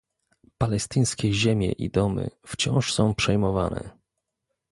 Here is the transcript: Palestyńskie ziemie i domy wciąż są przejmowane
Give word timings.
Palestyńskie 0.57 1.33
ziemie 1.33 1.71
i 1.71 1.89
domy 1.89 2.29
wciąż 2.47 2.93
są 2.93 3.15
przejmowane 3.15 3.97